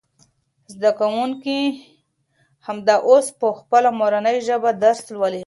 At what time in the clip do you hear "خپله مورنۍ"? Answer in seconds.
3.59-4.37